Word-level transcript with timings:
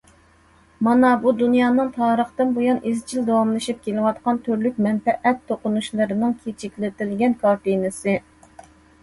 مانا 0.85 1.09
بۇ 1.25 1.33
دۇنيانىڭ 1.41 1.91
تارىختىن 1.97 2.55
بۇيان 2.55 2.79
ئىزچىل 2.93 3.27
داۋاملىشىپ 3.27 3.85
كېلىۋاتقان 3.89 4.41
تۈرلۈك 4.49 4.81
مەنپەئەت 4.87 5.45
توقۇنۇشلىرىنىڭ 5.53 6.35
كىچىكلىتىلگەن 6.49 7.39
كارتىنىسى. 7.45 8.19